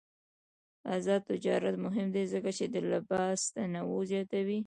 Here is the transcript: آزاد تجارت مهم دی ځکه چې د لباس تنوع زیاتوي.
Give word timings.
آزاد 0.95 1.21
تجارت 1.29 1.75
مهم 1.85 2.07
دی 2.15 2.23
ځکه 2.33 2.49
چې 2.57 2.65
د 2.73 2.75
لباس 2.91 3.39
تنوع 3.55 4.01
زیاتوي. 4.11 4.59